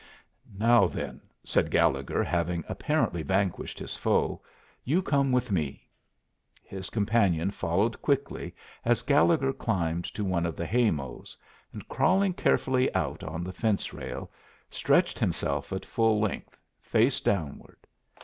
[0.57, 4.41] "Now, then," said Gallegher, having apparently vanquished his foe,
[4.83, 5.87] "you come with me."
[6.63, 11.37] His companion followed quickly as Gallegher climbed to one of the hay mows,
[11.71, 14.31] and, crawling carefully out on the fence rail,
[14.71, 17.77] stretched himself at full length, face downward.